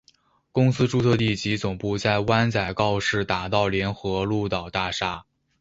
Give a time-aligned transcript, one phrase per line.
[0.51, 5.25] 公司注册地及总部在湾仔告士打道联合鹿岛大厦。